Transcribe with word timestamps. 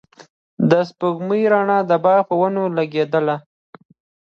د 0.69 0.71
سپوږمۍ 0.89 1.43
رڼا 1.53 1.79
د 1.89 1.91
باغ 2.03 2.21
په 2.29 2.35
ونو 2.41 2.63
لګېدله. 2.77 3.35